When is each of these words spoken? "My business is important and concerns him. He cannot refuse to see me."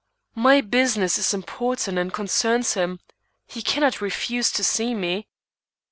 "My 0.33 0.61
business 0.61 1.19
is 1.19 1.31
important 1.31 1.99
and 1.99 2.11
concerns 2.11 2.73
him. 2.73 3.01
He 3.45 3.61
cannot 3.61 4.01
refuse 4.01 4.51
to 4.53 4.63
see 4.63 4.95
me." 4.95 5.27